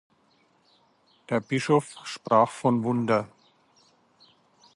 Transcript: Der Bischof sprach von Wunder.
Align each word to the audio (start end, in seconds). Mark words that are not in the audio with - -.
Der 1.29 1.39
Bischof 1.41 1.93
sprach 2.05 2.49
von 2.49 2.83
Wunder. 2.83 3.27